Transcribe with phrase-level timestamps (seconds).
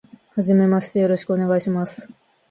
[0.31, 2.09] 初めましてよろしくお願いします。